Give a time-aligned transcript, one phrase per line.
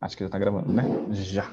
[0.00, 0.84] Acho que já está gravando, né?
[1.12, 1.52] Já.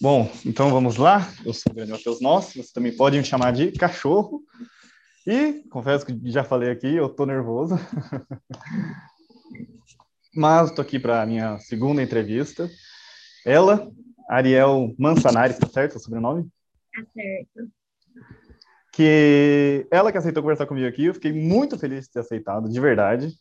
[0.00, 1.20] Bom, então vamos lá.
[1.46, 4.42] Eu sou o Grande Matheus Nosso, você também pode me chamar de cachorro.
[5.24, 7.76] E confesso que já falei aqui, eu tô nervoso.
[10.34, 12.68] Mas estou aqui para a minha segunda entrevista.
[13.46, 13.88] Ela,
[14.28, 16.48] Ariel Mansanari, tá certo o sobrenome?
[16.92, 17.70] Tá certo.
[18.92, 22.80] Que ela que aceitou conversar comigo aqui, eu fiquei muito feliz de ter aceitado, de
[22.80, 23.32] verdade.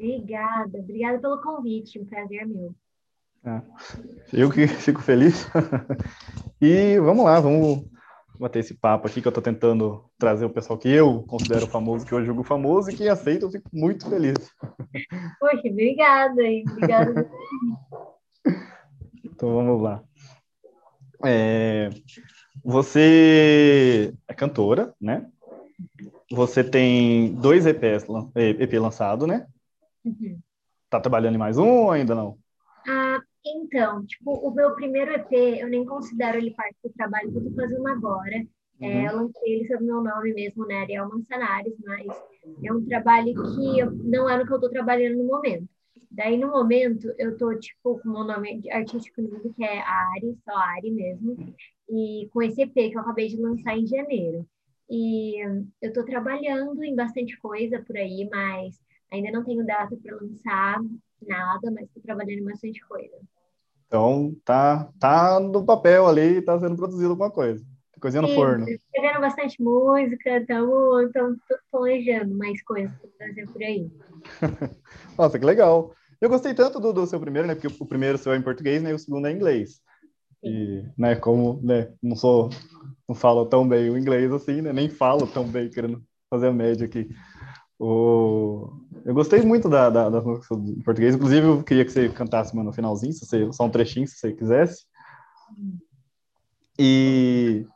[0.00, 2.74] Obrigada, obrigada pelo convite, um prazer meu.
[3.44, 3.60] É,
[4.32, 5.46] eu que fico feliz.
[6.58, 7.84] e vamos lá, vamos
[8.38, 12.06] bater esse papo aqui que eu estou tentando trazer o pessoal que eu considero famoso,
[12.06, 14.50] que eu julgo famoso e que aceita, eu fico muito feliz.
[15.38, 16.64] Poxa, obrigada, hein?
[16.70, 17.30] Obrigada.
[19.22, 20.02] então vamos lá.
[21.26, 21.90] É,
[22.64, 25.30] você é cantora, né?
[26.32, 29.46] Você tem dois EPs, EP lançado, né?
[30.04, 30.38] Uhum.
[30.88, 32.38] Tá trabalhando em mais um ou ainda não?
[32.86, 37.38] Ah, então, tipo, o meu primeiro EP, eu nem considero ele parte do trabalho que
[37.38, 38.36] eu tô fazendo agora.
[38.80, 38.92] É, uhum.
[38.92, 42.06] É, eu lancei ele sob meu nome mesmo, né, Ariel Mansanares, mas
[42.64, 45.68] é um trabalho que eu, não é no que eu tô trabalhando no momento.
[46.10, 50.36] Daí, no momento, eu tô, tipo, com o meu nome artístico novo, que é Ari,
[50.44, 51.36] só Ari mesmo,
[51.88, 54.44] e com esse EP que eu acabei de lançar em janeiro.
[54.88, 55.40] E
[55.80, 58.80] eu tô trabalhando em bastante coisa por aí, mas
[59.12, 60.80] Ainda não tenho data para lançar
[61.26, 63.16] nada, mas estou trabalhando bastante coisa.
[63.86, 67.64] Então, tá, tá no papel ali, tá sendo produzido alguma coisa.
[68.00, 68.68] Coisinha no Sim, forno.
[68.68, 71.38] Escrevendo bastante música, estamos
[71.70, 73.90] planejando mais coisas para fazer por aí.
[75.18, 75.92] Nossa, que legal.
[76.18, 77.54] Eu gostei tanto do, do, seu primeiro, né?
[77.54, 78.90] Porque o primeiro seu é em português, né?
[78.90, 79.82] E o segundo é em inglês.
[80.42, 82.48] E, né, como né, não sou,
[83.06, 84.72] não falo tão bem o inglês assim, né?
[84.72, 87.08] Nem falo tão bem, querendo fazer a média aqui.
[87.80, 88.70] O...
[89.06, 92.54] Eu gostei muito da, da, da música em português, inclusive eu queria que você cantasse
[92.54, 94.84] no finalzinho, se você, só um trechinho, se você quisesse.
[96.78, 97.66] E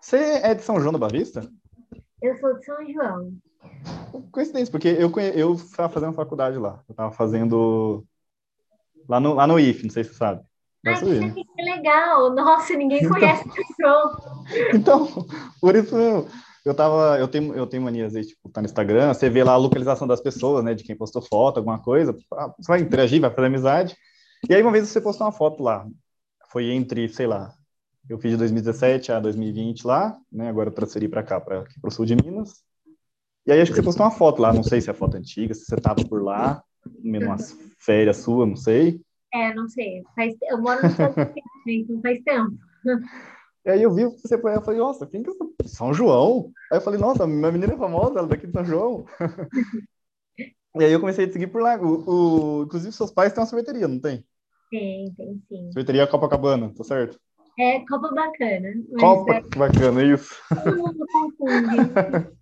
[0.00, 1.48] você é de São João da Bavista?
[2.20, 3.32] Eu sou de São João.
[4.32, 6.82] Coincidência, porque eu, eu estava fazendo faculdade lá.
[6.88, 8.04] Eu estava fazendo
[9.08, 10.42] lá no, lá no IF, não sei se você sabe.
[10.84, 11.00] Ai,
[11.32, 12.34] que, que legal!
[12.34, 14.44] Nossa, ninguém então, conhece o João.
[14.74, 15.26] Então,
[15.60, 16.26] por isso mesmo
[16.68, 19.42] eu tava, eu tenho, eu tenho mania, às vezes, tipo, tá no Instagram, você vê
[19.42, 22.80] lá a localização das pessoas, né, de quem postou foto, alguma coisa, ah, você vai
[22.80, 23.96] interagir, vai fazer amizade,
[24.48, 25.86] e aí uma vez você postou uma foto lá,
[26.50, 27.52] foi entre, sei lá,
[28.08, 31.90] eu fiz de 2017 a 2020 lá, né, agora eu transferi para cá, para o
[31.90, 32.62] sul de Minas,
[33.46, 35.54] e aí acho que você postou uma foto lá, não sei se é foto antiga,
[35.54, 36.62] se você tava por lá,
[37.02, 39.00] umas férias sua, não sei.
[39.32, 41.16] É, não sei, faz, eu moro no Estados
[41.64, 42.58] Unidos, então faz tempo.
[43.68, 46.50] E aí eu vi você eu falei, nossa, quem que é São João?
[46.72, 49.04] Aí eu falei, nossa, minha menina é famosa, ela é daqui de São João.
[50.74, 51.76] e aí eu comecei a seguir por lá.
[51.76, 54.24] O, o, inclusive, seus pais têm uma sorveteria, não tem?
[54.70, 55.66] Tem, tem sim.
[55.66, 57.20] Sorveteria Copacabana, tá certo?
[57.58, 58.68] É, Copa Bacana.
[58.98, 59.58] Copa é...
[59.58, 60.34] Bacana, isso.
[60.64, 62.32] Todo mundo confunde.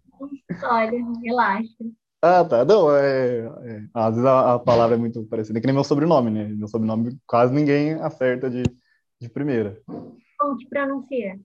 [0.63, 1.85] Olha, relaxa.
[2.23, 2.65] Ah, tá.
[2.65, 6.31] Não, é, é, às vezes a, a, palavra é muito parecida, que nem meu sobrenome,
[6.31, 6.45] né?
[6.51, 8.63] Meu sobrenome quase ninguém acerta de,
[9.21, 9.83] de primeira.
[10.39, 11.39] Como que pronuncia?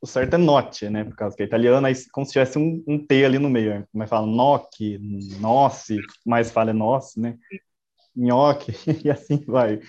[0.00, 1.04] O certo é note, né?
[1.04, 3.86] Por causa que é italiano, aí como se tivesse um, um T ali no meio.
[3.92, 4.98] Mas fala noque,
[5.40, 7.38] noce, mais fala é noce, né?
[8.14, 8.72] Nhoque,
[9.04, 9.80] e assim vai.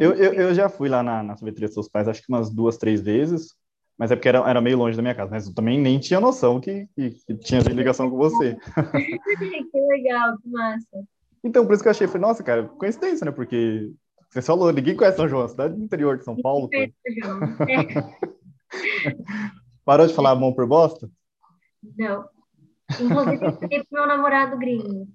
[0.00, 2.48] Eu, eu, eu, já fui lá na, na sorveteria dos seus pais, acho que umas
[2.50, 3.54] duas, três vezes,
[3.98, 6.20] mas é porque era, era meio longe da minha casa, mas eu também nem tinha
[6.20, 8.56] noção que, que, que tinha ligação com você.
[9.70, 11.04] que legal, que massa.
[11.44, 13.30] Então, por isso que eu achei, falei, nossa, cara, coincidência, né?
[13.30, 13.92] Porque
[14.34, 16.68] você falou, ninguém conhece São João, cidade do interior de São Paulo.
[16.72, 16.90] É.
[19.84, 21.08] Parou de falar bom por bosta?
[21.96, 22.28] Não.
[23.00, 25.06] Inclusive, eu falei pro meu namorado gringo,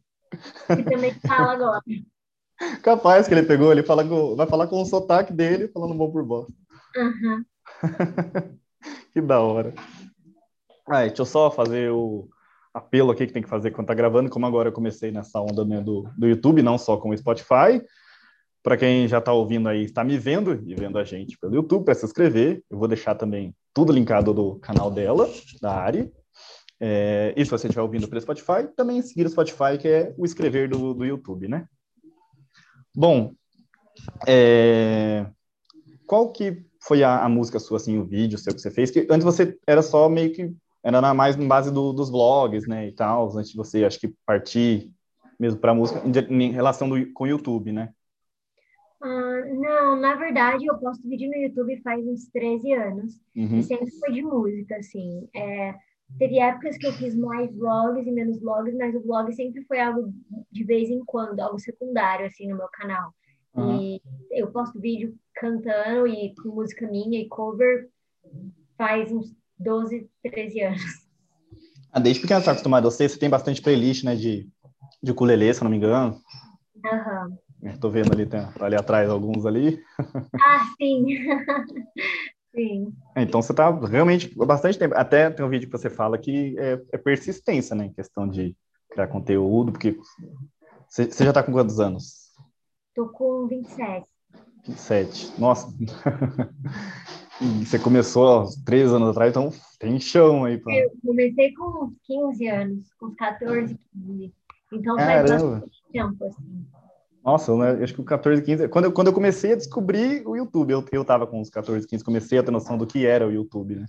[0.68, 1.82] que também fala agora.
[2.82, 6.24] Capaz que ele pegou, ele fala vai falar com o sotaque dele, falando bom por
[6.24, 6.54] bosta.
[6.96, 7.44] Uhum.
[9.12, 9.74] que da hora.
[10.88, 12.30] Aí, deixa eu só fazer o
[12.74, 15.66] apelo aqui que tem que fazer quando tá gravando, como agora eu comecei nessa onda
[15.66, 17.82] né, do, do YouTube, não só com o Spotify,
[18.62, 21.86] para quem já está ouvindo aí, está me vendo e vendo a gente pelo YouTube,
[21.86, 22.64] para se inscrever.
[22.70, 25.30] Eu vou deixar também tudo linkado do canal dela,
[25.62, 26.12] da Ari.
[26.80, 30.26] É, e se você estiver ouvindo pelo Spotify, também seguir o Spotify, que é o
[30.26, 31.66] escrever do, do YouTube, né?
[32.96, 33.34] Bom,
[34.28, 35.26] é,
[36.06, 38.92] qual que foi a, a, música sua, assim, o vídeo seu que você fez?
[38.92, 42.88] Que antes você era só meio que, era mais em base do, dos vlogs, né,
[42.88, 44.92] e tal, antes de você, acho que, partir
[45.40, 47.94] mesmo para música, em, em relação do, com o YouTube, né?
[49.02, 53.20] Ah, não, na verdade, eu posto vídeo no YouTube faz uns 13 anos.
[53.36, 53.60] Uhum.
[53.60, 55.28] E sempre foi de música, assim.
[55.34, 55.76] É,
[56.18, 59.80] teve épocas que eu fiz mais vlogs e menos vlogs, mas o vlog sempre foi
[59.80, 60.14] algo
[60.52, 63.14] de vez em quando, algo secundário, assim, no meu canal.
[63.56, 63.82] Uhum.
[63.82, 64.02] E
[64.32, 67.90] eu posto vídeo cantando e com música minha e cover
[68.78, 70.82] faz uns 12, 13 anos.
[71.92, 72.92] Ah, desde pequeno você está acostumado.
[72.92, 74.48] Sei, você tem bastante playlist, né, de,
[75.02, 76.22] de ukulele, se não me engano.
[76.86, 77.28] Aham.
[77.28, 77.49] Uhum.
[77.64, 79.82] Estou vendo ali, tem, ali atrás alguns ali.
[80.42, 81.06] Ah, sim.
[82.56, 82.94] sim.
[83.16, 84.96] Então você está realmente bastante tempo.
[84.96, 88.56] Até tem um vídeo que você fala que é, é persistência, né, em questão de
[88.90, 89.98] criar conteúdo, porque
[90.88, 92.30] você, você já está com quantos anos?
[92.90, 94.08] Estou com 27.
[94.66, 95.40] 27.
[95.40, 95.68] Nossa.
[97.40, 100.58] você começou há três anos atrás, então tem chão aí.
[100.58, 100.76] Pra...
[100.76, 104.34] Eu comecei com uns 15 anos, com 14, 15.
[104.74, 106.66] Então faz bastante tempo, assim.
[107.24, 108.68] Nossa, eu acho que o 14, 15.
[108.70, 111.86] Quando eu, quando eu comecei a descobrir o YouTube, eu, eu tava com uns 14,
[111.88, 113.86] 15, comecei a ter noção do que era o YouTube, né?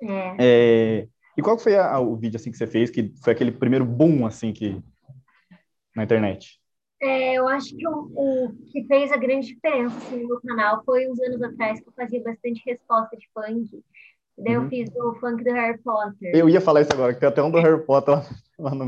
[0.00, 0.36] É.
[0.38, 3.84] é e qual foi a, o vídeo assim que você fez, que foi aquele primeiro
[3.84, 4.80] boom assim que
[5.94, 6.60] na internet?
[7.00, 10.82] É, eu acho que o, o, que fez a grande diferença assim, no meu canal
[10.84, 13.84] foi uns anos atrás que eu fazia bastante resposta de funk.
[14.36, 14.64] Daí uhum.
[14.64, 16.32] eu fiz o funk do Harry Potter.
[16.34, 18.20] Eu ia falar isso agora, que tem até um do Harry Potter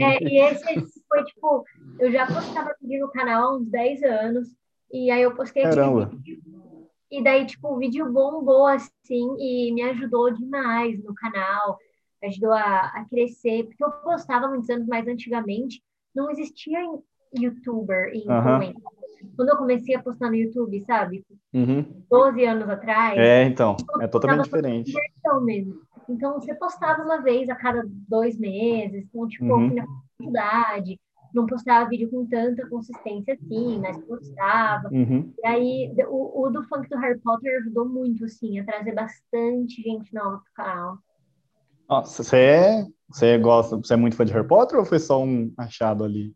[0.01, 1.65] é, E esse foi tipo,
[1.99, 4.49] eu já postava vídeo no canal há uns 10 anos,
[4.93, 6.07] e aí eu postei Caramba.
[6.07, 6.41] vídeo.
[7.11, 11.77] E daí, tipo, o vídeo bombou assim e me ajudou demais no canal,
[12.23, 15.83] ajudou a, a crescer, porque eu postava muitos anos mais antigamente,
[16.15, 16.79] não existia
[17.37, 18.75] youtuber e influencer.
[18.77, 19.33] Uhum.
[19.37, 21.25] Quando eu comecei a postar no YouTube, sabe?
[21.53, 21.85] Uhum.
[22.11, 23.19] 12 anos atrás.
[23.19, 24.93] É, então, é totalmente diferente.
[25.43, 25.81] Mesmo.
[26.11, 29.75] Então, você postava uma vez a cada dois meses, então, tipo, uhum.
[29.75, 29.85] na
[30.19, 31.01] faculdade,
[31.35, 34.89] não postava vídeo com tanta consistência assim, mas postava.
[34.91, 35.33] Uhum.
[35.39, 39.83] E aí, o, o, do funk do Harry Potter ajudou muito, assim, a trazer bastante
[39.83, 40.99] gente nova pro canal.
[41.89, 45.23] Nossa, você é, você gosta, você é muito fã de Harry Potter ou foi só
[45.23, 46.35] um achado ali?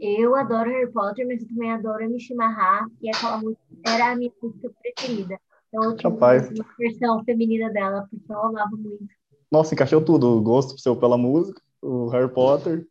[0.00, 4.32] Eu adoro Harry Potter, mas eu também adoro Mishima e aquela música era a minha
[4.42, 5.38] música preferida.
[5.74, 6.48] Então eu tinha Rapaz.
[6.50, 9.08] uma versão feminina dela, porque eu amava muito.
[9.50, 12.86] Nossa, encaixou tudo, o gosto seu pela música, o Harry Potter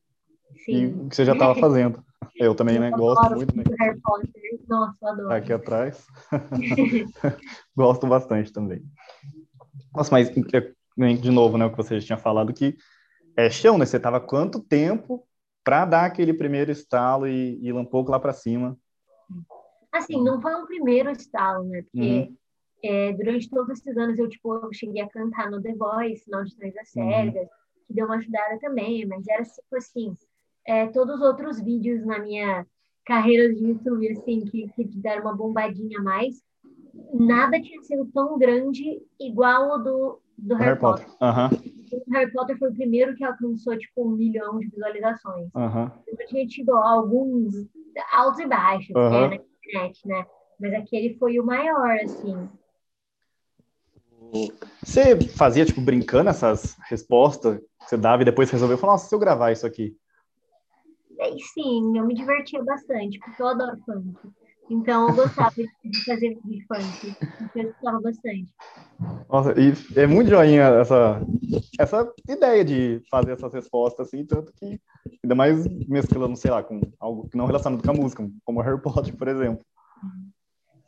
[0.65, 0.71] Sim.
[0.71, 2.03] e o que você já estava fazendo.
[2.39, 3.56] Eu também, eu né, gosto muito.
[3.56, 3.63] Né?
[3.80, 4.31] Harry Potter,
[4.68, 5.31] nossa, eu adoro.
[5.33, 6.07] Aqui atrás.
[7.77, 8.81] gosto bastante também.
[9.94, 12.75] Nossa, mas de novo, né, o que você já tinha falado que
[13.38, 13.85] é chão, né?
[13.85, 15.27] Você tava quanto tempo
[15.63, 18.75] para dar aquele primeiro estalo e, e ir um pouco lá para cima?
[19.91, 21.83] Assim, não foi um primeiro estalo, né?
[21.83, 22.35] Porque uhum.
[22.83, 26.39] É, durante todos esses anos eu, tipo, eu cheguei a cantar no The Voice, no
[26.39, 27.50] Audições das Cegas, uhum.
[27.88, 30.13] que deu uma ajudada também, mas era tipo assim,
[30.68, 32.65] é, todos os outros vídeos na minha
[33.06, 36.41] carreira de YouTube, assim, que, que deram uma bombadinha a mais,
[37.13, 41.06] nada tinha sido tão grande igual o do, do Harry, Harry Potter.
[41.06, 41.53] Potter.
[41.53, 41.74] Uhum
[42.07, 45.50] o Harry Potter foi o primeiro que alcançou, tipo, um milhão de visualizações.
[45.53, 45.91] Uhum.
[46.07, 47.53] Eu tinha tido alguns
[48.12, 49.09] altos e baixos uhum.
[49.09, 50.25] né, na internet, né?
[50.59, 52.50] Mas aquele foi o maior, assim.
[54.83, 59.15] Você fazia, tipo, brincando essas respostas que você dava e depois resolveu falar, nossa, se
[59.15, 59.95] eu gravar isso aqui?
[61.53, 64.13] sim, eu me divertia bastante, porque eu adoro funk.
[64.69, 67.15] Então, eu gostava de fazer vídeo funk.
[67.56, 68.51] Eu gostava bastante.
[69.30, 71.21] Nossa, e é muito joinha essa,
[71.80, 74.80] essa ideia de fazer essas respostas, assim, tanto que,
[75.24, 78.81] ainda mais mesclando, sei lá, com algo que não relacionado com a música, como Harry
[78.81, 79.66] Potter, por exemplo.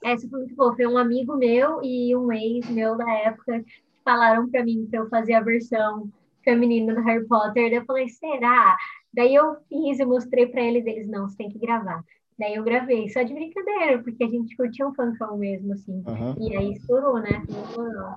[0.06, 0.76] Essa foi muito boa.
[0.76, 5.00] Foi um amigo meu e um ex meu da época que falaram para mim para
[5.00, 6.08] eu fazer a versão
[6.44, 7.70] feminina do Harry Potter.
[7.70, 8.78] Daí eu falei, será?
[9.12, 10.86] Daí eu fiz e mostrei para eles.
[10.86, 12.04] Eles, não, você tem que gravar.
[12.38, 16.04] Daí eu gravei, só de brincadeira, porque a gente curtia um funkão mesmo, assim.
[16.06, 16.36] Uhum.
[16.38, 17.44] E aí estourou, né?
[17.50, 18.16] Estourou.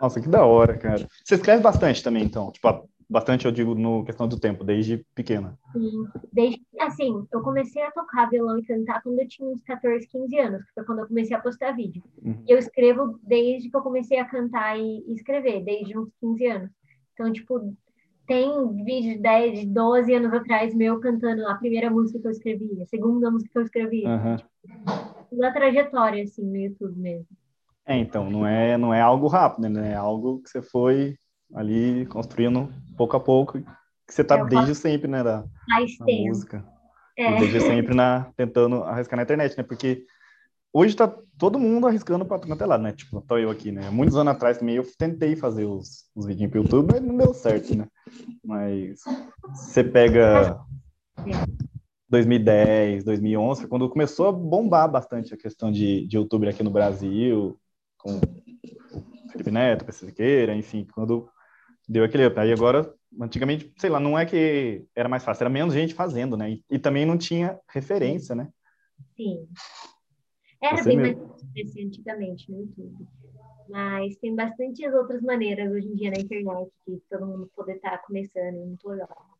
[0.00, 1.08] Nossa, que da hora, cara.
[1.24, 2.52] Você escreve bastante também, então?
[2.52, 5.58] Tipo, bastante, eu digo, no questão do tempo, desde pequena.
[5.72, 10.06] Sim, desde, assim, eu comecei a tocar violão e cantar quando eu tinha uns 14,
[10.06, 12.02] 15 anos, que foi quando eu comecei a postar vídeo.
[12.22, 12.44] Uhum.
[12.46, 16.46] E eu escrevo desde que eu comecei a cantar e, e escrever, desde uns 15
[16.46, 16.70] anos.
[17.14, 17.74] Então, tipo,
[18.26, 22.30] tem vídeo de 10, de 12 anos atrás meu cantando a primeira música que eu
[22.30, 24.04] escrevi, a segunda música que eu escrevi.
[24.04, 24.36] Uhum.
[24.36, 27.26] Tipo, trajetória, assim, no YouTube mesmo.
[27.86, 29.92] É, então, não é, não é algo rápido, né?
[29.92, 31.16] É algo que você foi
[31.54, 34.80] ali construindo pouco a pouco, que você tá eu desde faço...
[34.80, 36.64] sempre, né, da, da música.
[37.16, 37.38] É.
[37.38, 39.64] Desde sempre na, tentando arriscar na internet, né?
[39.64, 40.04] Porque
[40.72, 42.92] hoje tá todo mundo arriscando para tudo lado, né?
[42.92, 43.90] Tipo, tô eu aqui, né?
[43.90, 47.34] Muitos anos atrás também eu tentei fazer os, os vídeos pro YouTube, mas não deu
[47.34, 47.88] certo, né?
[48.44, 49.00] Mas
[49.52, 50.60] você pega
[52.08, 57.58] 2010, 2011, quando começou a bombar bastante a questão de, de YouTube aqui no Brasil,
[57.98, 58.20] com
[59.32, 61.28] Felipe Neto, PC Siqueira, enfim, quando
[61.88, 62.38] deu aquele up.
[62.38, 66.36] Aí agora, antigamente, sei lá, não é que era mais fácil, era menos gente fazendo,
[66.36, 66.50] né?
[66.50, 68.48] E, e também não tinha referência, né?
[69.16, 69.48] Sim.
[70.62, 71.28] Era Você bem mesmo.
[71.28, 73.06] mais difícil antigamente no YouTube.
[73.68, 77.90] Mas tem bastantes outras maneiras hoje em dia na internet de todo mundo poder estar
[77.90, 79.38] tá começando, muito legal.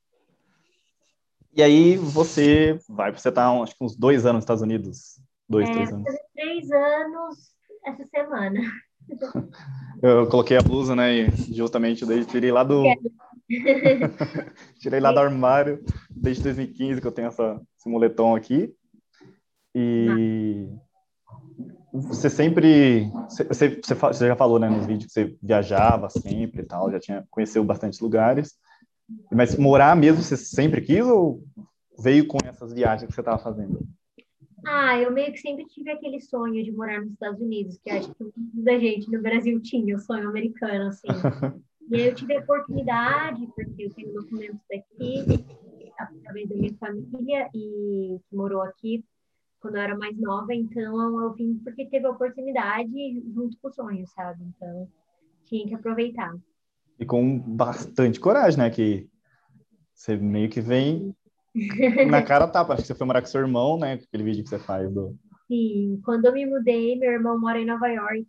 [1.52, 5.20] E aí você vai, você tá acho que uns dois anos nos Estados Unidos.
[5.48, 6.04] Dois, é, três anos.
[6.34, 8.60] Três anos essa semana.
[10.02, 11.26] Eu coloquei a blusa, né?
[11.26, 12.84] E justamente daí tirei lá do.
[14.78, 18.72] tirei lá do armário desde 2015 que eu tenho essa, esse moletom aqui.
[19.74, 20.68] E
[21.92, 23.10] você sempre.
[23.28, 27.00] Você, você, você já falou, né, nos vídeos que você viajava sempre e tal, já
[27.00, 28.54] tinha conheceu bastante lugares.
[29.32, 31.42] Mas morar mesmo você sempre quis ou
[31.98, 33.80] veio com essas viagens que você estava fazendo?
[34.66, 38.12] Ah, eu meio que sempre tive aquele sonho de morar nos Estados Unidos, que acho
[38.14, 41.08] que muita gente no Brasil tinha o sonho americano, assim.
[41.90, 45.44] e aí eu tive a oportunidade, porque eu tenho documentos daqui,
[45.98, 49.04] através da minha família, e que morou aqui
[49.60, 53.72] quando eu era mais nova, então eu vim porque teve a oportunidade junto com o
[53.72, 54.44] sonho, sabe?
[54.44, 54.88] Então,
[55.44, 56.34] tinha que aproveitar.
[56.98, 58.70] E com bastante coragem, né?
[58.70, 59.08] Que
[59.92, 61.14] você meio que vem
[62.08, 62.74] na cara tapa.
[62.74, 63.94] Acho que você foi morar com seu irmão, né?
[63.94, 65.16] Aquele vídeo que você faz do.
[65.46, 68.26] Sim, quando eu me mudei, meu irmão mora em Nova York.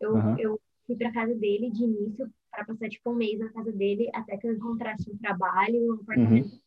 [0.00, 0.38] Eu, uhum.
[0.38, 4.10] eu fui para casa dele de início para passar tipo um mês na casa dele
[4.14, 6.50] até que eu encontrasse um trabalho, um apartamento.
[6.50, 6.58] Uhum.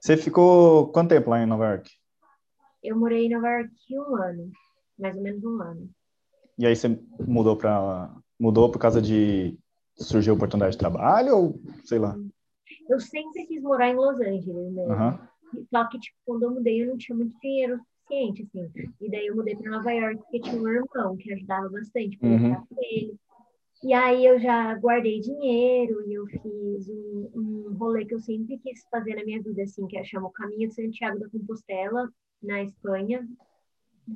[0.00, 1.90] Você ficou quanto tempo lá em Nova York?
[2.82, 4.50] Eu morei em Nova York um ano,
[4.98, 5.90] mais ou menos um ano.
[6.58, 6.88] E aí você
[7.20, 9.56] mudou para mudou por causa de
[9.96, 12.16] surgiu oportunidade de trabalho ou sei lá?
[12.88, 14.84] Eu sempre quis morar em Los Angeles, né?
[14.84, 15.66] Uhum.
[15.70, 18.70] Só que, tipo, quando eu mudei, eu não tinha muito dinheiro suficiente, assim.
[19.00, 22.28] E daí eu mudei para Nova York porque tinha um irmão que ajudava bastante para
[22.28, 22.54] uhum.
[22.54, 23.16] com ele.
[23.82, 28.56] E aí eu já guardei dinheiro e eu fiz um, um rolê que eu sempre
[28.58, 32.08] quis fazer na minha vida, assim, que é chama o Caminho de Santiago da Compostela,
[32.40, 33.26] na Espanha.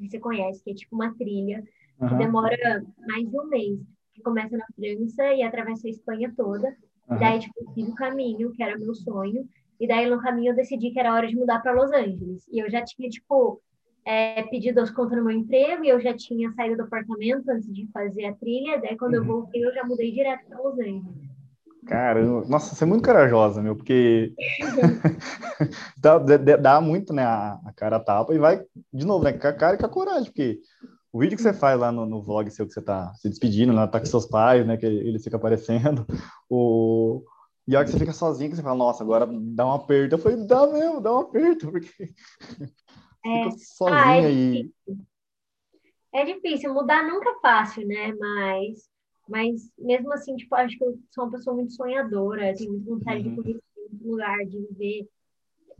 [0.02, 1.62] Você conhece, que é tipo uma trilha
[1.98, 2.18] que uhum.
[2.18, 3.80] demora mais de um mês
[4.14, 6.76] que começa na França e atravessa a Espanha toda.
[7.08, 7.18] Uhum.
[7.18, 9.48] Daí, tipo, eu fiz o caminho, que era meu sonho.
[9.78, 12.46] E daí, no caminho, eu decidi que era hora de mudar para Los Angeles.
[12.50, 13.60] E eu já tinha, tipo,
[14.04, 17.72] é, pedido as contas no meu emprego e eu já tinha saído do apartamento antes
[17.72, 18.80] de fazer a trilha.
[18.80, 19.20] Daí, quando uhum.
[19.20, 21.26] eu voltei, eu já mudei direto para Los Angeles.
[21.86, 24.34] Caramba, nossa, você é muito corajosa, meu, porque
[25.96, 28.60] dá, dá, muito, né, a, a cara tapa e vai,
[28.92, 30.58] de novo, né, com a cara e com a coragem, porque
[31.16, 33.72] o vídeo que você faz lá no, no vlog seu, que você tá se despedindo,
[33.72, 34.76] lá tá com seus pais, né?
[34.76, 36.06] Que eles ficam aparecendo.
[36.48, 37.24] O...
[37.66, 40.14] E a hora que você fica sozinho, que você fala, nossa, agora dá um aperto.
[40.14, 41.90] Eu falei, dá mesmo, dá um aperto, porque
[43.24, 43.44] é.
[43.44, 44.72] fica sozinha ah, é e...
[46.12, 48.12] É difícil, mudar nunca é fácil, né?
[48.12, 48.88] Mas,
[49.26, 53.26] mas mesmo assim, tipo, acho que eu sou uma pessoa muito sonhadora, tenho muita vontade
[53.26, 53.34] uhum.
[53.34, 55.08] de conhecer muito lugar, de viver.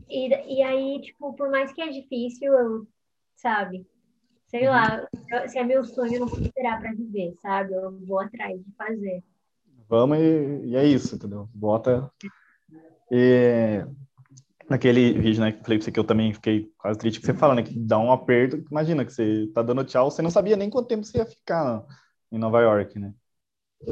[0.09, 2.87] E, e aí, tipo, por mais que é difícil, eu,
[3.35, 3.85] sabe,
[4.47, 4.69] sei uhum.
[4.69, 5.07] lá,
[5.47, 7.73] se é meu sonho, eu não vou esperar para viver, sabe?
[7.73, 9.23] Eu vou atrás de fazer.
[9.89, 11.47] Vamos e, e é isso, entendeu?
[11.53, 12.11] Bota.
[13.11, 13.85] E
[14.69, 17.25] naquele vídeo, né, que eu falei pra você que eu também fiquei quase triste, que
[17.25, 20.29] você fala, né, que dá um aperto, imagina que você tá dando tchau, você não
[20.29, 21.85] sabia nem quanto tempo você ia ficar
[22.31, 23.13] em Nova York, né?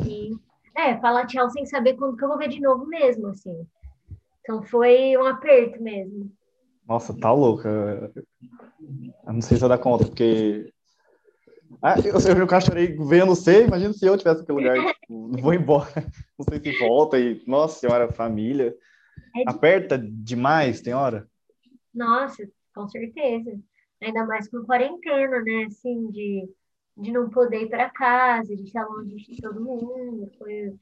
[0.03, 0.39] Sim.
[0.75, 3.65] É, falar tchau sem saber quando que eu vou ver de novo mesmo, assim.
[4.41, 6.29] Então foi um aperto mesmo.
[6.87, 8.11] Nossa, tá louca.
[9.25, 10.71] Eu não sei se eu dar conta, porque.
[11.81, 15.91] Ah, eu, eu, chorei vendo você, imagina se eu tivesse aquele lugar, vou embora,
[16.37, 18.75] não sei se volta e, nossa senhora, família.
[19.35, 21.27] É Aperta demais, tem hora?
[21.93, 23.59] Nossa, com certeza.
[24.01, 25.65] Ainda mais com quarentena, né?
[25.65, 26.49] Assim, de,
[26.97, 30.31] de não poder ir para casa, de estar longe de todo mundo.
[30.37, 30.73] Foi,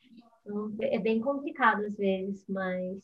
[0.81, 3.01] é bem complicado às vezes, mas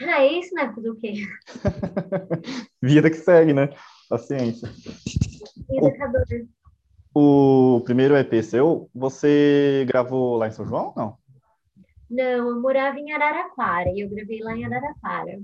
[0.00, 0.72] é isso, né?
[0.74, 1.14] Fazer o quê?
[2.82, 3.70] Vida que segue, né?
[4.08, 4.68] Paciência.
[7.14, 11.16] O, o primeiro EP seu, você gravou lá em São João, não?
[12.10, 15.40] Não, eu morava em Araraquara e eu gravei lá em Araraquara.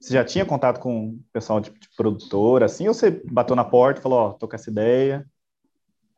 [0.00, 3.64] Você já tinha contato com o pessoal de, de produtora, assim, ou você bateu na
[3.64, 5.26] porta e falou, ó, oh, tô com essa ideia?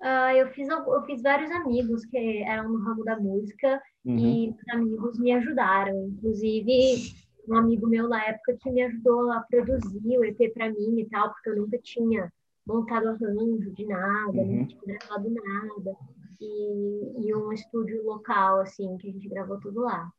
[0.02, 4.18] Uh, eu, fiz, eu fiz vários amigos que eram no ramo da música uhum.
[4.18, 6.08] e os amigos me ajudaram.
[6.08, 7.14] Inclusive,
[7.48, 11.08] um amigo meu na época que me ajudou a produzir o EP para mim e
[11.08, 12.32] tal, porque eu nunca tinha
[12.66, 14.66] montado arranjo de nada, uhum.
[14.66, 15.96] tinha gravado nada.
[16.40, 20.10] E, e um estúdio local, assim, que a gente gravou tudo lá.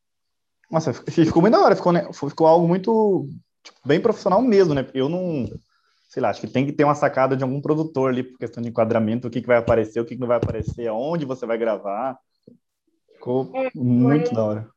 [0.71, 2.07] Nossa, ficou muito da hora, ficou, né?
[2.13, 3.27] ficou algo muito
[3.61, 4.87] tipo, bem profissional mesmo, né?
[4.93, 5.45] Eu não
[6.13, 8.61] sei lá, acho que tem que ter uma sacada de algum produtor ali por questão
[8.61, 11.43] de enquadramento, o que, que vai aparecer, o que, que não vai aparecer, aonde você
[11.43, 12.19] vai gravar.
[13.13, 14.69] Ficou é, muito foi, da hora.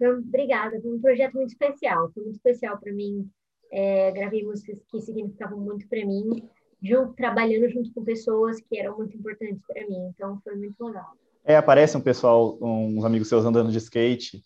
[0.00, 3.28] Obrigada, foi um projeto muito especial, foi muito especial para mim.
[3.72, 6.48] É, gravei músicas que significavam muito para mim,
[6.80, 11.14] junto, trabalhando junto com pessoas que eram muito importantes para mim, então foi muito legal.
[11.44, 14.40] É, aparece um pessoal, uns amigos seus andando de skate,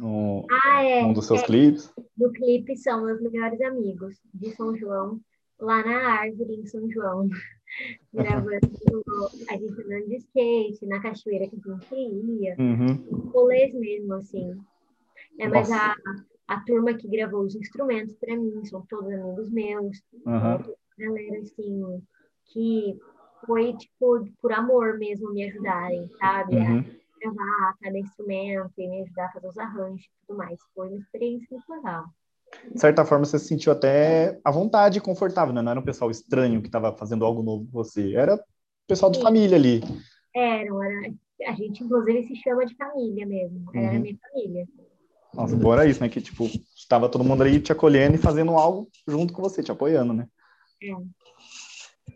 [0.00, 1.92] um, ah, é, um dos seus é, clipes.
[2.16, 5.20] Do clipe são meus melhores amigos de São João,
[5.60, 7.28] lá na árvore em São João,
[8.12, 8.56] gravando
[9.48, 13.30] a gente andando de skate, na cachoeira que a gente ia, uhum.
[13.30, 14.56] rolês mesmo, assim.
[15.38, 15.94] É, mas a,
[16.46, 20.74] a turma que gravou os instrumentos para mim são todos amigos meus, uhum.
[20.98, 22.02] galera, assim,
[22.46, 22.98] que
[23.46, 26.56] foi, tipo, por amor mesmo me ajudarem, sabe?
[26.56, 26.78] Uhum.
[26.78, 30.58] A gravar cada instrumento e me ajudar a fazer os arranjos e tudo mais.
[30.74, 32.06] Foi uma experiência muito legal
[32.72, 35.62] de certa forma, você se sentiu até à vontade e confortável, né?
[35.62, 38.38] Não era um pessoal estranho que estava fazendo algo novo com você, era
[38.86, 39.24] pessoal de Sim.
[39.24, 39.82] família ali.
[40.34, 41.14] Era, era,
[41.46, 44.00] a gente, inclusive, se chama de família mesmo, era uhum.
[44.00, 44.66] minha família.
[45.34, 46.08] Nossa, era isso, né?
[46.08, 49.70] Que, tipo, estava todo mundo ali te acolhendo e fazendo algo junto com você, te
[49.70, 50.26] apoiando, né?
[50.82, 50.92] É.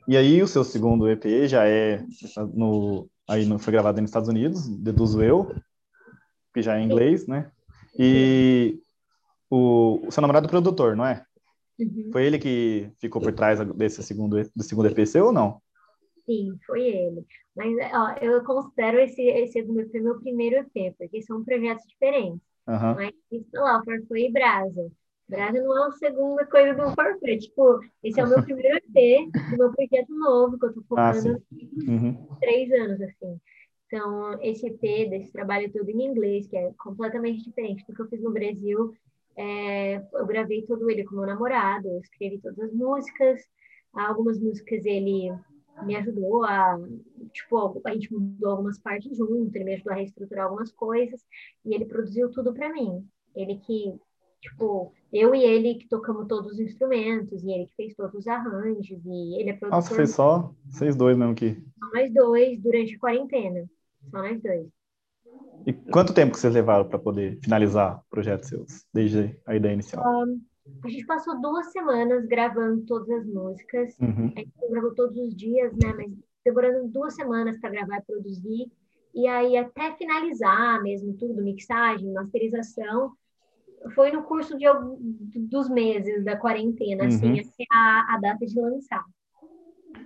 [0.08, 2.02] E aí, o seu segundo EP já é
[2.54, 5.54] no, aí no, foi gravado nos Estados Unidos, deduzo eu,
[6.52, 7.50] que já é em inglês, né?
[7.98, 8.80] E
[9.52, 11.22] o, o seu namorado é produtor, não é?
[11.78, 12.08] Uhum.
[12.10, 15.60] Foi ele que ficou por trás desse segundo, do segundo EPC ou não?
[16.24, 17.26] Sim, foi ele.
[17.54, 22.40] Mas ó, eu considero esse, esse segundo EP meu primeiro EP, porque são projetos diferentes.
[22.66, 22.94] Uhum.
[22.94, 24.90] Mas, sei lá, foi e Brasa.
[25.28, 27.38] Brasa não é a segunda coisa do Farfree.
[27.38, 31.12] Tipo, esse é o meu primeiro EP, do meu projeto novo, que eu tô ah,
[31.12, 32.26] focando ah, uhum.
[32.40, 33.38] três anos, assim.
[33.86, 38.08] Então, esse EP, desse trabalho todo em inglês, que é completamente diferente do que eu
[38.08, 38.94] fiz no Brasil,
[39.36, 43.40] é, eu gravei todo ele com meu namorado, eu escrevi todas as músicas,
[43.92, 45.32] algumas músicas ele
[45.84, 46.78] me ajudou a,
[47.32, 51.20] tipo, a gente mudou algumas partes junto, ele me ajudou a reestruturar algumas coisas,
[51.64, 53.06] e ele produziu tudo para mim.
[53.34, 53.94] Ele que,
[54.40, 58.26] tipo, eu e ele que tocamos todos os instrumentos, e ele que fez todos os
[58.26, 59.70] arranjos, e ele é produtor.
[59.70, 61.54] Nossa, fez só vocês dois mesmo que...
[61.54, 63.64] Só nós dois, durante a quarentena.
[64.10, 64.68] Só nós dois.
[65.66, 69.74] E quanto tempo que vocês levaram para poder finalizar o projeto seus, desde a ideia
[69.74, 70.04] inicial?
[70.04, 70.40] Um,
[70.84, 73.96] a gente passou duas semanas gravando todas as músicas.
[74.00, 74.32] Uhum.
[74.36, 75.92] A gente gravou todos os dias, né?
[75.96, 76.12] Mas
[76.44, 78.72] demorando duas semanas para gravar e produzir.
[79.14, 83.12] E aí, até finalizar mesmo tudo, mixagem, masterização,
[83.94, 84.64] foi no curso de,
[85.38, 87.40] dos meses da quarentena, assim, uhum.
[87.40, 89.04] assim, até a, a data de lançar.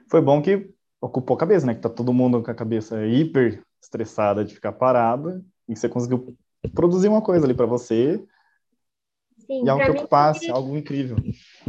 [0.08, 1.74] Foi bom que ocupou a cabeça, né?
[1.74, 6.36] Que tá todo mundo com a cabeça hiper estressada de ficar parada e você conseguiu
[6.74, 8.22] produzir uma coisa ali para você
[9.38, 11.16] Sim, e algo que ocupasse, algo incrível.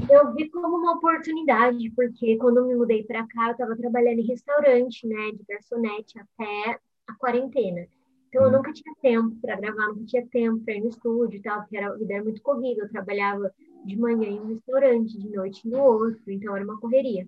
[0.10, 4.20] Eu vi como uma oportunidade, porque quando eu me mudei para cá, eu estava trabalhando
[4.20, 7.88] em restaurante, né, de garçonete até a quarentena.
[8.30, 8.52] Então, eu hum.
[8.54, 11.78] nunca tinha tempo para gravar, nunca tinha tempo para ir no estúdio e tal, porque
[11.78, 12.82] era, a vida era muito corrida.
[12.82, 13.54] Eu trabalhava
[13.86, 17.28] de manhã em um restaurante, de noite no outro, então era uma correria.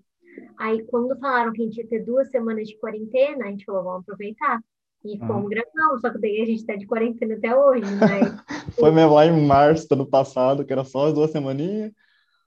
[0.57, 3.83] Aí, quando falaram que a gente ia ter duas semanas de quarentena, a gente falou,
[3.83, 4.61] vamos aproveitar.
[5.03, 5.49] E fomos uhum.
[5.49, 8.19] gravando, só que daí a gente tá de quarentena até hoje, né?
[8.77, 11.93] Foi mesmo lá em março do ano passado, que era só as duas semaninhas.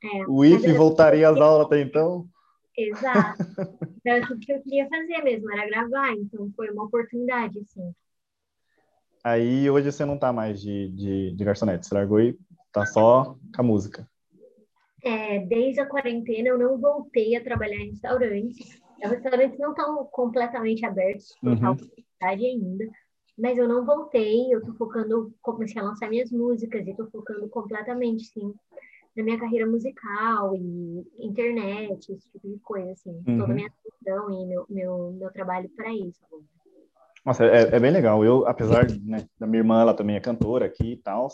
[0.05, 2.27] É, o IF voltaria às aulas até então.
[2.77, 3.39] Exato.
[4.05, 7.95] Era tudo que eu queria fazer mesmo, era gravar, então foi uma oportunidade, assim.
[9.23, 12.37] Aí hoje você não tá mais de, de, de garçonete, você largou e
[12.73, 14.09] tá só com a música.
[15.05, 18.82] É, desde a quarentena eu não voltei a trabalhar em restaurantes.
[19.03, 21.77] Os restaurantes não estão completamente abertos por uhum
[22.23, 22.89] ainda,
[23.37, 27.49] mas eu não voltei, eu tô focando, comecei a lançar minhas músicas e tô focando
[27.49, 28.55] completamente, sim,
[29.17, 33.39] na minha carreira musical e internet, esse tipo de coisa, assim, uhum.
[33.39, 36.21] toda a minha atenção e meu, meu, meu trabalho para isso.
[37.25, 38.25] Nossa, é, é, bem legal.
[38.25, 41.29] Eu, apesar né, da minha irmã, ela também é cantora aqui e tal,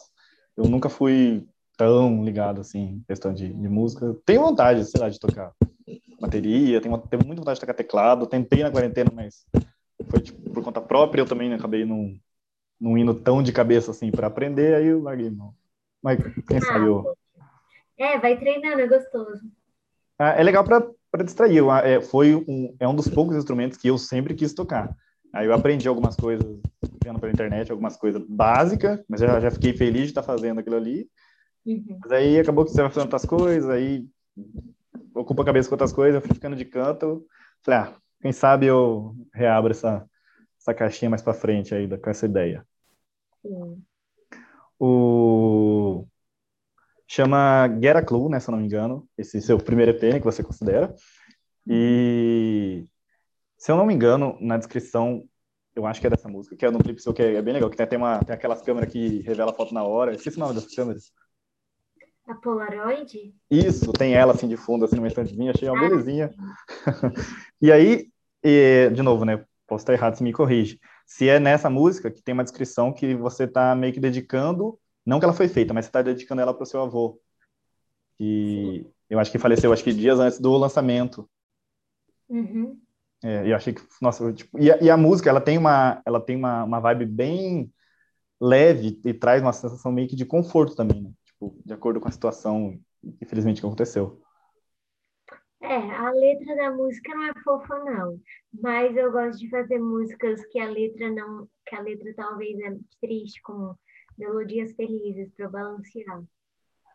[0.57, 4.17] eu nunca fui tão ligado, assim, questão de, de música.
[4.27, 5.53] Tenho vontade, sei lá, de tocar
[6.21, 9.47] bateria, tenho, tenho muita vontade de tocar teclado, tentei na quarentena, mas
[10.11, 12.15] foi tipo, por conta própria, eu também acabei não,
[12.81, 15.55] não indo tão de cabeça assim para aprender, aí eu larguei não.
[16.03, 17.17] Mas quem ah, sabe eu...
[17.97, 19.43] É, vai treinando, é gostoso.
[20.19, 21.63] Ah, é legal para distrair.
[21.85, 24.95] É, foi um, é um dos poucos instrumentos que eu sempre quis tocar.
[25.33, 26.45] Aí eu aprendi algumas coisas
[27.05, 30.77] vendo pela internet, algumas coisas básicas, mas já, já fiquei feliz de estar fazendo aquilo
[30.77, 31.09] ali.
[31.67, 31.99] Uhum.
[32.01, 34.07] Mas aí acabou que você vai fazendo outras coisas, aí
[35.21, 37.27] ocupa a cabeça com outras coisas, eu fui ficando de canto.
[37.63, 40.09] Falei, ah, quem sabe eu reabro essa,
[40.61, 42.67] essa caixinha mais para frente aí com essa ideia.
[43.43, 43.83] Sim.
[44.79, 46.07] O
[47.07, 50.19] chama Get a Clue, né, se eu não me engano, esse seu primeiro EP né,
[50.19, 50.95] que você considera.
[51.67, 52.85] E
[53.57, 55.27] se eu não me engano, na descrição
[55.75, 57.71] eu acho que é dessa música, que é no clipe seu, que é, bem legal,
[57.71, 60.13] que tem, tem, uma, tem aquelas câmeras que revela a foto na hora.
[60.13, 61.13] Esqueci o nome dessas câmeras.
[62.29, 63.35] A Polaroid?
[63.51, 66.31] Isso, tem ela assim de fundo, assim, numa estantezinha, achei uma ah, belezinha.
[67.61, 68.11] e aí,
[68.45, 69.43] e, de novo, né?
[69.67, 70.79] Posso estar errado, se me corrige.
[71.07, 75.19] Se é nessa música que tem uma descrição que você está meio que dedicando, não
[75.19, 77.19] que ela foi feita, mas você está dedicando ela para o seu avô.
[78.19, 81.29] Que eu acho que faleceu, acho que dias antes do lançamento.
[82.29, 82.79] Uhum.
[83.25, 86.21] É, eu achei que, nossa, tipo, e, a, e, a, música, ela tem uma, ela
[86.21, 87.73] tem uma, uma vibe bem
[88.39, 91.11] leve e traz uma sensação meio que de conforto também, né?
[91.39, 92.77] Tipo, de acordo com a situação,
[93.23, 94.21] infelizmente, que aconteceu.
[95.63, 98.21] É, a letra da música não é fofa, não.
[98.61, 102.77] Mas eu gosto de fazer músicas que a letra não, que a letra talvez é
[103.01, 103.75] triste, com
[104.19, 106.23] melodias felizes para balancear.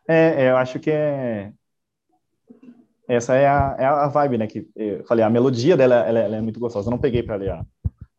[0.07, 1.53] É, eu acho que é
[3.07, 4.47] essa é a, é a vibe, né?
[4.47, 6.87] Que eu falei, a melodia dela ela, ela é muito gostosa.
[6.87, 7.65] Eu não peguei para ler a,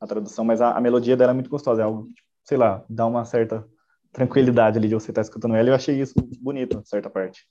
[0.00, 1.82] a, tradução, mas a, a, melodia dela é muito gostosa.
[1.82, 3.66] É algo, tipo, sei lá, dá uma certa
[4.14, 5.68] tranquilidade ali de você estar tá escutando ela.
[5.68, 7.46] Eu achei isso bonito, certa parte.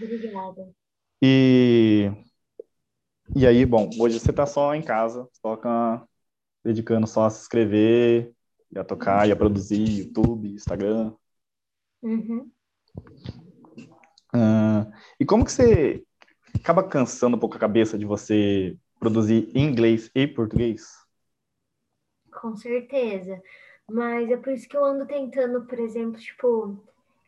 [0.00, 0.72] Obrigada.
[1.20, 2.10] E,
[3.36, 6.06] e aí, bom, hoje você está só em casa, só com,
[6.64, 8.32] dedicando só a se inscrever,
[8.70, 11.12] e a tocar, e a produzir YouTube, Instagram.
[12.00, 12.50] Uhum.
[14.34, 14.90] Uh,
[15.20, 16.04] e como que você
[16.54, 20.86] acaba cansando um pouco a cabeça de você produzir em inglês e português?
[22.32, 23.40] Com certeza.
[23.90, 26.76] Mas é por isso que eu ando tentando, por exemplo, tipo,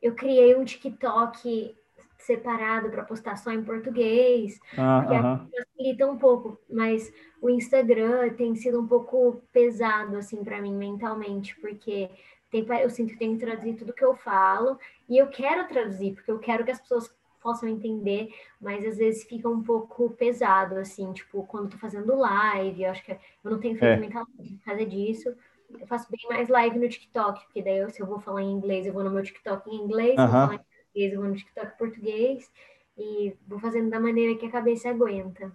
[0.02, 1.74] eu criei um TikTok
[2.18, 5.66] separado para postar só em português, ah, porque uh -huh.
[5.66, 11.54] facilita um pouco, mas o Instagram tem sido um pouco pesado assim para mim mentalmente,
[11.60, 12.08] porque
[12.50, 16.14] tem, eu sinto que tenho que traduzir tudo que eu falo e eu quero traduzir,
[16.14, 20.76] porque eu quero que as pessoas possam entender, mas às vezes fica um pouco pesado,
[20.76, 24.08] assim, tipo, quando tô fazendo live, eu acho que eu não tenho feito é.
[24.08, 25.36] live por causa disso.
[25.78, 28.52] Eu faço bem mais live no TikTok, porque daí eu, se eu vou falar em
[28.52, 30.24] inglês, eu vou no meu TikTok em inglês, uh -huh.
[30.24, 32.50] eu vou falar em português, eu vou no TikTok em português,
[32.96, 35.52] e vou fazendo da maneira que a cabeça aguenta.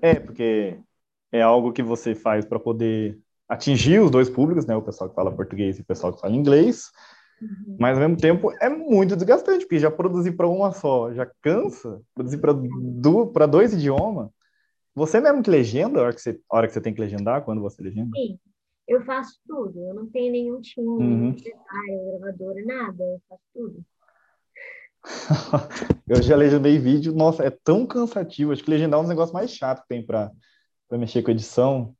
[0.00, 0.78] É, porque
[1.30, 4.74] é algo que você faz para poder atingir os dois públicos, né?
[4.74, 6.90] O pessoal que fala português e o pessoal que fala inglês.
[7.40, 7.76] Uhum.
[7.78, 12.00] Mas ao mesmo tempo é muito desgastante, porque já produzir para uma só já cansa,
[12.14, 14.30] produzir para do, dois idiomas.
[14.94, 17.42] Você mesmo que legenda a hora que, você, a hora que você tem que legendar,
[17.42, 18.10] quando você legenda?
[18.14, 18.38] Sim,
[18.86, 19.78] eu faço tudo.
[19.80, 21.32] Eu não tenho nenhum time, uhum.
[21.32, 23.02] detalhe, gravadora, nada.
[23.02, 23.84] Eu faço tudo.
[26.08, 28.52] eu já legendei vídeo, nossa, é tão cansativo.
[28.52, 30.30] Acho que legendar é um dos negócios mais chatos que tem para
[30.92, 31.94] mexer com edição.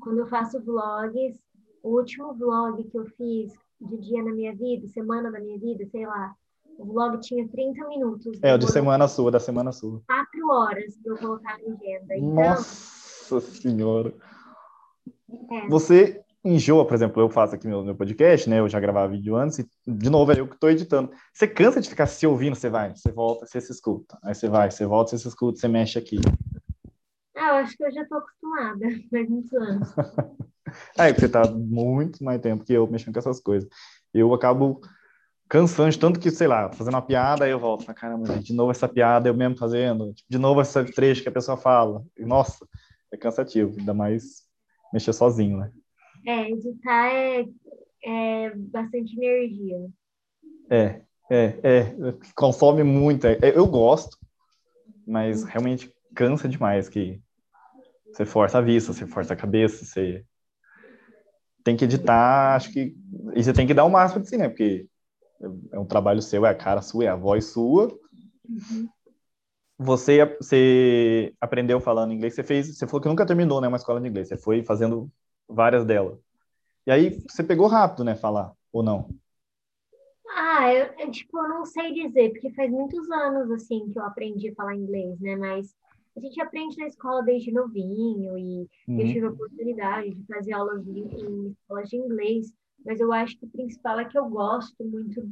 [0.00, 1.38] Quando eu faço vlogs,
[1.82, 5.86] o último vlog que eu fiz de dia na minha vida, semana da minha vida,
[5.90, 6.34] sei lá.
[6.78, 8.38] O vlog tinha 30 minutos.
[8.42, 10.02] É, o de semana sua, da semana sua.
[10.06, 12.16] Quatro horas para eu colocar a legenda.
[12.16, 14.14] Então, Nossa Senhora!
[15.50, 15.68] É.
[15.68, 18.60] Você enjoa, por exemplo, eu faço aqui meu, meu podcast, né?
[18.60, 21.10] Eu já gravava vídeo antes e, de novo, é eu que estou editando.
[21.32, 24.18] Você cansa de ficar se ouvindo, você vai, você volta, você se escuta.
[24.22, 26.18] Aí você vai, você volta, você se escuta, você mexe aqui.
[27.36, 28.78] Ah, eu acho que eu já estou acostumada,
[29.10, 29.88] faz muitos anos.
[30.96, 33.68] É, você tá muito mais tempo que eu mexendo com essas coisas.
[34.12, 34.80] Eu acabo
[35.48, 38.70] cansando, tanto que, sei lá, fazendo uma piada, aí eu volto, ah, caramba, de novo
[38.70, 42.04] essa piada eu mesmo fazendo, de novo esse trecho que a pessoa fala.
[42.16, 42.64] E, nossa,
[43.12, 44.48] é cansativo, ainda mais
[44.92, 45.72] mexer sozinho, né?
[46.26, 47.46] É, editar é,
[48.04, 49.88] é bastante energia.
[50.68, 51.00] É,
[51.30, 51.96] é, é,
[52.34, 53.26] consome muito.
[53.26, 54.18] É, eu gosto,
[55.06, 57.20] mas realmente cansa demais que
[58.12, 60.24] você força a vista, você força a cabeça, você
[61.62, 62.94] tem que editar, acho que.
[63.34, 64.48] E você tem que dar o máximo de si, né?
[64.48, 64.86] Porque
[65.72, 67.88] é um trabalho seu, é a cara sua, é a voz sua.
[68.48, 68.88] Uhum.
[69.82, 73.98] Você, você aprendeu falando inglês, você fez, você falou que nunca terminou, né, uma escola
[73.98, 75.10] de inglês, você foi fazendo
[75.48, 76.18] várias delas.
[76.86, 79.08] E aí você pegou rápido, né, falar, ou não?
[80.36, 84.50] Ah, eu, tipo, eu não sei dizer, porque faz muitos anos, assim, que eu aprendi
[84.50, 85.74] a falar inglês, né, mas
[86.14, 89.00] a gente aprende na escola desde novinho e uhum.
[89.00, 92.52] eu tive a oportunidade de fazer aulas de, em escolas de inglês,
[92.84, 95.26] mas eu acho que o principal é que eu gosto muito,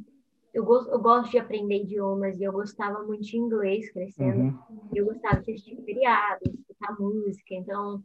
[0.59, 4.59] eu gosto, eu gosto de aprender idiomas e eu gostava muito de inglês crescendo, uhum.
[4.95, 8.03] eu gostava de assistir feriados, escutar música, então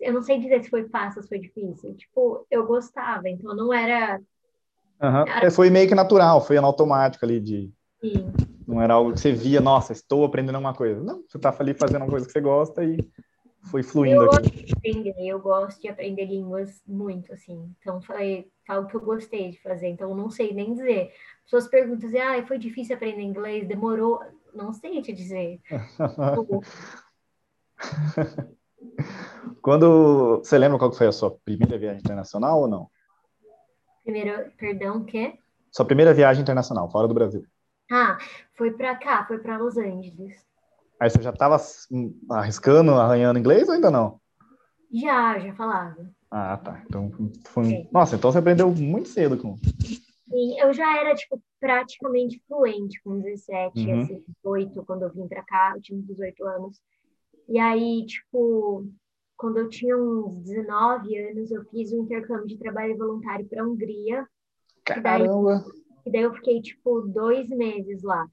[0.00, 3.54] eu não sei dizer se foi fácil ou se foi difícil, tipo, eu gostava, então
[3.54, 4.20] não era...
[5.00, 5.28] Uhum.
[5.28, 5.50] era...
[5.50, 7.72] Foi meio que natural, foi automático ali de...
[8.00, 8.32] Sim.
[8.66, 11.02] Não era algo que você via, nossa, estou aprendendo uma coisa.
[11.02, 12.96] Não, você está ali fazendo uma coisa que você gosta e
[13.70, 14.50] foi fluindo eu aqui.
[14.50, 17.72] Gosto de aprender, eu gosto de aprender línguas muito, assim.
[17.78, 19.88] Então, foi algo que eu gostei de fazer.
[19.88, 21.12] Então, não sei nem dizer.
[21.44, 24.20] As pessoas perguntam assim, ah, foi difícil aprender inglês, demorou.
[24.54, 25.60] Não sei te dizer.
[29.60, 32.90] Quando você lembra qual foi a sua primeira viagem internacional ou não?
[34.02, 35.38] Primeiro, perdão, o quê?
[35.70, 37.44] Sua primeira viagem internacional, fora do Brasil.
[37.90, 38.18] Ah,
[38.54, 40.44] foi para cá, foi para Los Angeles.
[41.00, 41.60] Aí você já estava
[42.30, 44.20] arriscando, arranhando inglês ou ainda não?
[44.92, 46.10] Já, já falava.
[46.30, 46.82] Ah, tá.
[46.86, 47.10] Então,
[47.46, 47.72] foi...
[47.72, 47.88] É.
[47.90, 49.56] Nossa, então você aprendeu muito cedo com.
[50.32, 54.00] Sim, eu já era, tipo, praticamente fluente com 17, uhum.
[54.00, 56.80] assim, 18, quando eu vim para cá, eu tinha 18 anos.
[57.48, 58.86] E aí, tipo,
[59.36, 63.66] quando eu tinha uns 19 anos, eu fiz um intercâmbio de trabalho voluntário para a
[63.66, 64.26] Hungria.
[64.84, 65.26] Caramba!
[65.26, 68.26] E daí, e daí eu fiquei, tipo, dois meses lá,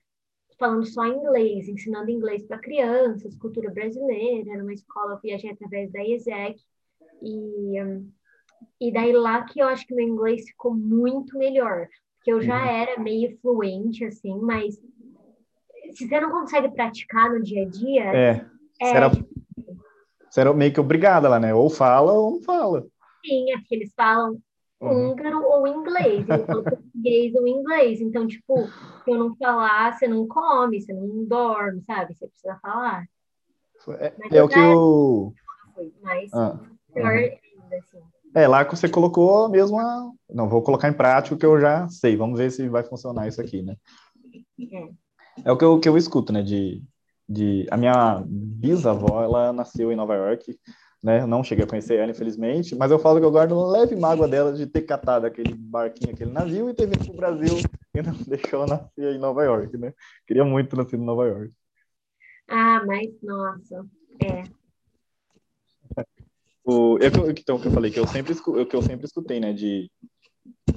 [0.57, 5.91] falando só inglês, ensinando inglês para crianças, cultura brasileira, era uma escola, eu viajei através
[5.91, 6.62] da ESEC.
[7.21, 7.75] E,
[8.80, 12.58] e daí lá que eu acho que meu inglês ficou muito melhor, porque eu já
[12.58, 12.69] uhum.
[12.69, 14.76] era meio fluente, assim, mas
[15.93, 18.04] se você não consegue praticar no dia a dia...
[18.04, 18.45] É,
[18.82, 19.12] é era
[20.30, 21.54] você era meio que obrigada lá, né?
[21.54, 22.86] Ou fala ou não fala.
[23.26, 24.39] Sim, aqui eles falam
[24.80, 25.12] uhum.
[25.12, 26.26] húngaro ou inglês.
[26.45, 28.00] Português ou inglês.
[28.00, 28.67] Então, tipo,
[29.04, 32.13] se eu não falar, você não come, você não dorme, sabe?
[32.13, 33.06] Você precisa falar.
[34.00, 35.34] É, é o que eu...
[36.02, 36.60] Mas ah,
[36.93, 37.17] pior uhum.
[37.17, 38.00] ainda, assim.
[38.36, 40.12] É, lá que você colocou mesmo a...
[40.30, 42.15] Não, vou colocar em prática o que eu já sei.
[42.15, 43.76] Vamos ver se vai funcionar isso aqui, né?
[45.44, 45.52] É.
[45.52, 46.44] O que eu, que eu escuto, né?
[46.44, 46.84] De
[47.30, 50.60] de a minha bisavó, ela nasceu em Nova York,
[51.02, 51.28] né?
[51.28, 54.28] Não cheguei a conhecer ela, infelizmente, mas eu falo que eu guardo uma leve mágoa
[54.28, 57.54] dela de ter catado aquele barquinho, aquele navio e ter vindo para o Brasil
[57.94, 59.94] e não deixou ela nascer em Nova York, né?
[60.26, 61.54] Queria muito nascer em Nova York.
[62.50, 63.86] Ah, mas nossa,
[64.24, 64.44] é.
[66.69, 69.89] O, eu, então, que eu falei que eu sempre que eu sempre escutei, né, de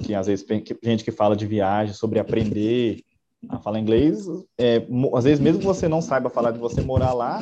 [0.03, 0.43] que às vezes
[0.81, 3.03] gente que fala de viagem sobre aprender
[3.47, 4.25] a falar inglês,
[4.57, 4.77] é,
[5.13, 7.39] às vezes mesmo que você não saiba falar de você morar lá,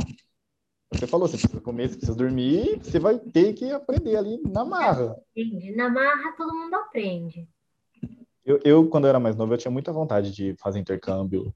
[0.92, 4.66] você falou, você precisa comer, você precisa dormir, você vai ter que aprender ali na
[4.66, 5.16] marra.
[5.78, 7.48] Na marra todo mundo aprende.
[8.44, 11.56] Eu, eu, quando eu era mais novo, eu tinha muita vontade de fazer intercâmbio.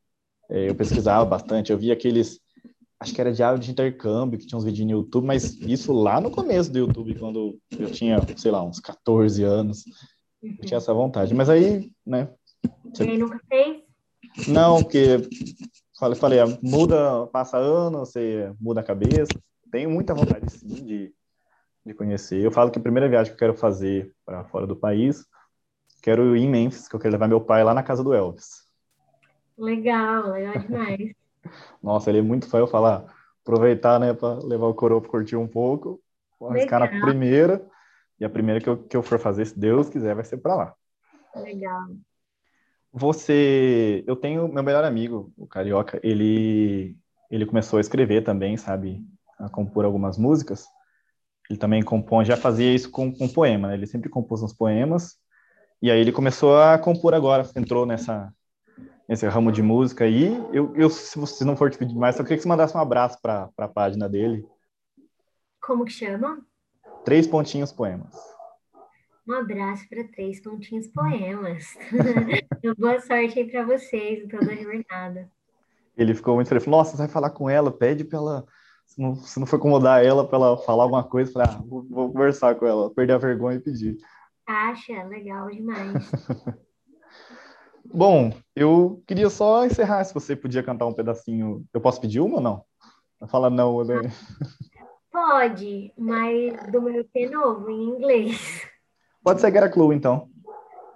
[0.49, 2.39] É, eu pesquisava bastante, eu via aqueles,
[3.05, 6.19] acho que era diário de intercâmbio, que tinha uns vídeos no YouTube, mas isso lá
[6.19, 9.85] no começo do YouTube, quando eu tinha, sei lá, uns 14 anos,
[10.41, 11.33] eu tinha essa vontade.
[11.33, 12.29] Mas aí, né?
[12.83, 13.05] Você...
[13.05, 13.83] E nunca fez?
[14.47, 15.17] Não, porque
[15.99, 19.33] falei, falei, muda, passa ano, você muda a cabeça.
[19.71, 21.13] Tenho muita vontade sim de,
[21.85, 22.43] de conhecer.
[22.43, 25.23] Eu falo que a primeira viagem que eu quero fazer para fora do país,
[26.01, 28.65] quero ir em Memphis, que eu quero levar meu pai lá na casa do Elvis.
[29.57, 31.24] Legal, legal demais.
[31.81, 33.05] Nossa, ele é muito fã, eu falar,
[33.41, 36.01] aproveitar, né, para levar o coroa para curtir um pouco,
[36.49, 37.65] arriscar na primeira,
[38.19, 40.55] e a primeira que eu, que eu for fazer, se Deus quiser, vai ser para
[40.55, 40.73] lá.
[41.35, 41.87] Legal.
[42.91, 46.97] Você, eu tenho meu melhor amigo, o Carioca, ele
[47.29, 49.03] ele começou a escrever também, sabe,
[49.39, 50.65] a compor algumas músicas.
[51.49, 53.73] Ele também compõe, já fazia isso com, com poema, né?
[53.73, 55.17] Ele sempre compôs uns poemas.
[55.81, 58.33] E aí ele começou a compor agora, entrou nessa
[59.07, 60.35] nesse ramo de música aí.
[60.51, 62.81] Eu, eu se você não for te pedir mais, só queria que você mandasse um
[62.81, 64.47] abraço para a página dele.
[65.61, 66.39] Como que chama?
[67.03, 68.15] Três pontinhos poemas.
[69.27, 71.75] Um abraço para três pontinhos poemas.
[72.77, 75.29] Boa sorte aí para vocês em toda a jornada.
[75.97, 76.65] Ele ficou muito feliz.
[76.67, 78.45] Nossa, você vai falar com ela, pede para ela.
[78.85, 81.83] Se não, se não for incomodar ela para ela falar alguma coisa, falei, ah, vou,
[81.89, 83.97] vou, conversar com ela, perder a vergonha e pedir.
[84.45, 86.11] Acha, legal demais.
[87.95, 91.65] Bom, eu queria só encerrar, se você podia cantar um pedacinho.
[91.73, 92.65] Eu posso pedir uma ou não?
[93.29, 93.95] Fala não, né?
[95.09, 98.67] Pode, mas do meu EP novo, em inglês.
[99.23, 100.27] Pode ser Get Clue, então.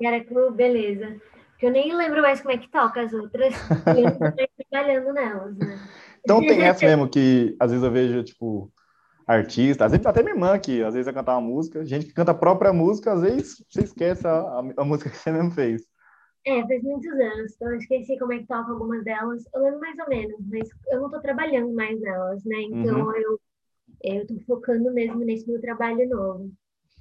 [0.01, 1.15] Get Clue, beleza.
[1.51, 3.55] Porque eu nem lembro mais como é que toca as outras.
[3.95, 5.79] e eu não trabalhando nelas, né?
[6.19, 8.69] Então tem essa mesmo que às vezes eu vejo, tipo,
[9.25, 12.13] artista, às vezes até minha irmã que às vezes vai cantar uma música, gente que
[12.13, 15.51] canta a própria música, às vezes você esquece a, a, a música que você mesmo
[15.51, 15.88] fez.
[16.45, 19.43] É, faz muitos anos, então eu esqueci como é que toca algumas delas.
[19.54, 22.62] Eu lembro mais ou menos, mas eu não tô trabalhando mais nelas, né?
[22.62, 23.15] Então uhum.
[23.15, 23.39] eu,
[24.04, 26.52] eu tô focando mesmo nesse meu trabalho novo.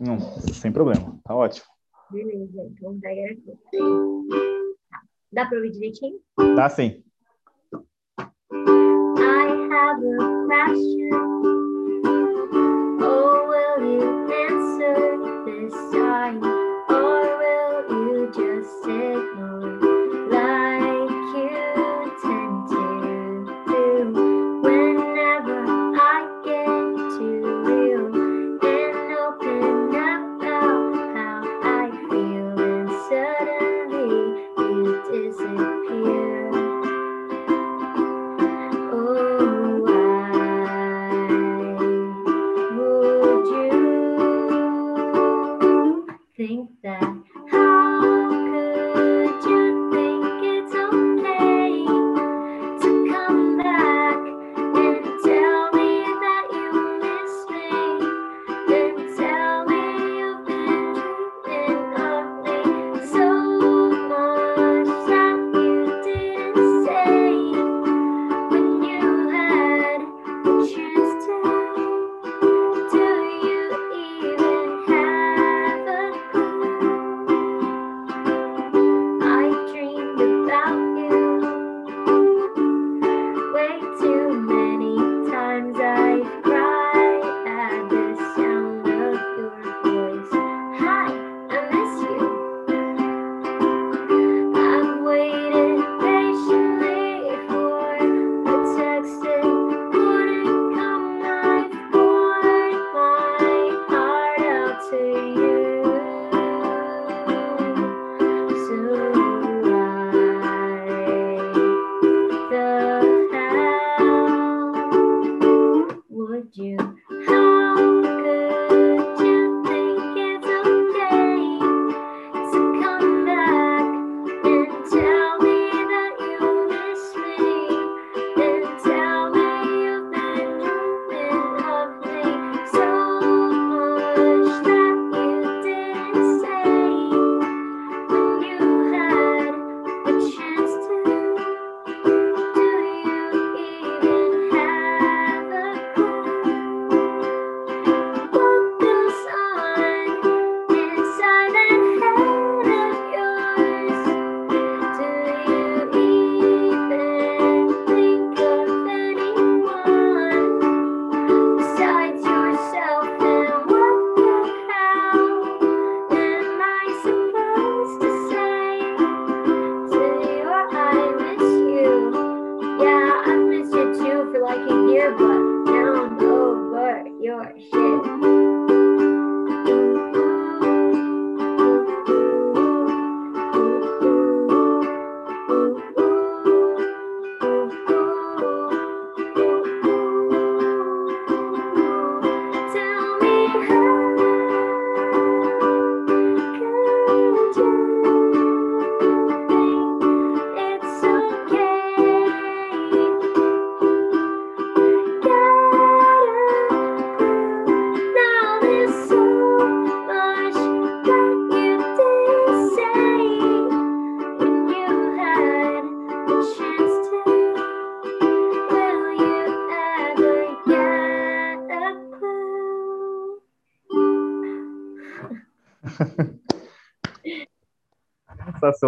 [0.01, 1.66] Não, sem problema, tá ótimo.
[2.11, 3.53] Beleza, então pega aqui.
[5.33, 6.18] Dá para ouvir direitinho?
[6.57, 7.03] Dá sim.
[9.20, 11.27] I have a question.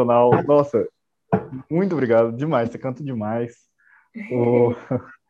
[0.01, 0.31] Sensacional.
[0.45, 0.89] Nossa,
[1.71, 2.71] muito obrigado, demais.
[2.71, 3.55] Você canta demais.
[4.31, 4.75] O...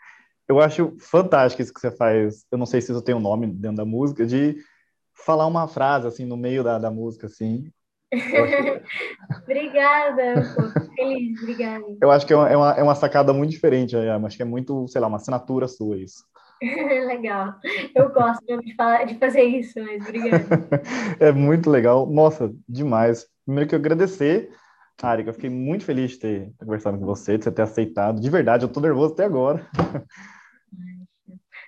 [0.48, 2.44] Eu acho fantástico isso que você faz.
[2.50, 4.56] Eu não sei se isso tem um nome dentro da música, de
[5.14, 7.70] falar uma frase assim no meio da, da música, assim.
[9.44, 11.84] obrigada, pô, feliz, obrigada.
[12.02, 14.88] Eu acho que é uma, é uma é sacada muito diferente, acho que é muito,
[14.88, 16.24] sei lá, uma assinatura sua isso.
[17.06, 17.54] legal.
[17.94, 20.44] Eu gosto de, falar, de fazer isso, mas obrigada.
[21.20, 22.06] é muito legal.
[22.06, 23.24] Nossa, demais.
[23.50, 24.54] Primeiro que eu agradecer,
[25.02, 28.20] Ari, eu fiquei muito feliz de ter conversado com você, de você ter aceitado.
[28.20, 29.68] De verdade, eu tô nervoso até agora.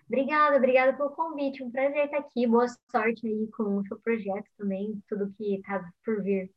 [0.07, 1.61] Obrigada, obrigada pelo convite.
[1.61, 2.47] Um prazer estar aqui.
[2.47, 6.53] Boa sorte aí com o seu projeto também, tudo que está por vir.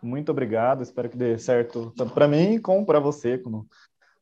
[0.00, 0.80] Muito obrigado.
[0.80, 3.66] Espero que dê certo tanto para mim como para você, com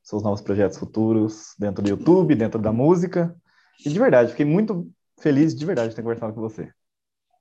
[0.02, 3.36] seus novos projetos futuros dentro do YouTube, dentro da música.
[3.84, 6.72] E de verdade, fiquei muito feliz de verdade de ter conversado com você.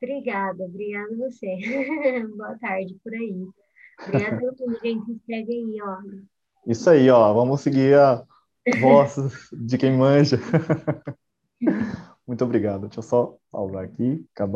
[0.03, 1.47] Obrigada, obrigada você.
[2.35, 3.47] Boa tarde por aí.
[4.05, 5.05] Obrigada pelo tudo, gente.
[5.05, 5.97] Se inscreve aí, ó.
[6.67, 7.33] Isso aí, ó.
[7.33, 8.21] Vamos seguir a
[8.81, 9.15] voz
[9.53, 10.37] de quem manja.
[12.27, 12.81] Muito obrigado.
[12.81, 14.51] Deixa eu só pausar aqui, acabar.